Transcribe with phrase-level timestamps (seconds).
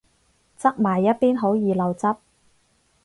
[0.57, 2.15] 側埋一邊好易漏汁